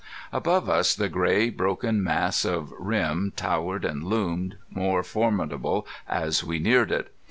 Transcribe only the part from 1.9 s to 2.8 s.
mass of